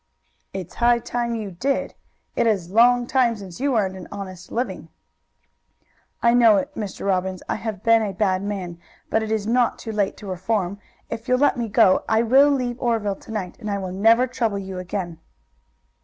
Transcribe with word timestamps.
"It's 0.51 0.73
high 0.73 0.97
time 0.97 1.35
you 1.35 1.51
did. 1.51 1.93
It 2.35 2.47
is 2.47 2.71
a 2.71 2.73
long 2.73 3.05
time 3.05 3.35
since 3.35 3.59
you 3.59 3.77
earned 3.77 3.95
an 3.95 4.07
honest 4.11 4.51
living." 4.51 4.89
"I 6.23 6.33
know 6.33 6.57
it, 6.57 6.73
Mr. 6.73 7.05
Robbins. 7.05 7.43
I 7.47 7.57
have 7.57 7.83
been 7.83 8.01
a 8.01 8.11
bad 8.11 8.41
man, 8.41 8.79
but 9.11 9.21
it 9.21 9.31
is 9.31 9.45
not 9.45 9.77
too 9.77 9.91
late 9.91 10.17
to 10.17 10.25
reform. 10.25 10.79
If 11.11 11.27
you'll 11.27 11.37
let 11.37 11.55
me 11.55 11.69
go 11.69 12.03
I 12.09 12.23
will 12.23 12.49
leave 12.49 12.81
Oreville 12.81 13.17
to 13.19 13.31
night, 13.31 13.59
and 13.59 13.69
I 13.69 13.77
will 13.77 13.91
never 13.93 14.25
trouble 14.25 14.57
you 14.57 14.79
again." 14.79 15.19